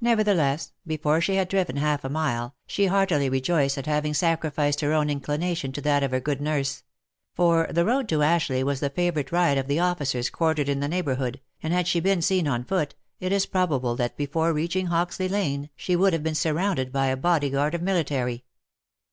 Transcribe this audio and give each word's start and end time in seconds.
Nevertheless, 0.00 0.72
before 0.86 1.20
she 1.20 1.34
had 1.34 1.48
driven 1.48 1.78
half 1.78 2.04
a 2.04 2.08
mile, 2.08 2.54
she 2.68 2.86
heartily 2.86 3.28
rejoiced 3.28 3.76
at 3.76 3.86
having 3.86 4.14
sacrificed 4.14 4.82
her 4.82 4.92
own 4.92 5.10
inclination 5.10 5.72
to 5.72 5.80
that 5.80 6.04
of 6.04 6.12
her 6.12 6.20
good 6.20 6.40
nurse; 6.40 6.84
for 7.34 7.66
the 7.68 7.84
road 7.84 8.08
to 8.10 8.22
Ashleigh 8.22 8.62
was 8.62 8.78
the 8.78 8.88
favourite 8.88 9.32
ride 9.32 9.58
of 9.58 9.66
the 9.66 9.80
officers 9.80 10.30
quartered 10.30 10.68
in 10.68 10.78
the 10.78 10.86
neighbourhood, 10.86 11.40
and 11.60 11.72
had 11.72 11.88
she 11.88 11.98
been 11.98 12.22
seen 12.22 12.46
on 12.46 12.62
foot, 12.62 12.94
it 13.18 13.32
is 13.32 13.46
probable 13.46 13.96
that 13.96 14.16
before 14.16 14.52
reaching 14.52 14.86
Hoxley 14.86 15.28
lane 15.28 15.70
she 15.74 15.96
would 15.96 16.12
have 16.12 16.22
been 16.22 16.36
surrounded 16.36 16.92
by 16.92 17.06
a 17.08 17.16
body 17.16 17.50
guard 17.50 17.74
of 17.74 17.82
military. 17.82 18.44